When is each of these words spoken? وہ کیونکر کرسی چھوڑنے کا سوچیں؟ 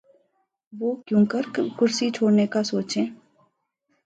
وہ 0.73 0.89
کیونکر 1.05 1.43
کرسی 1.77 2.07
چھوڑنے 2.15 2.45
کا 2.53 2.61
سوچیں؟ 2.63 3.05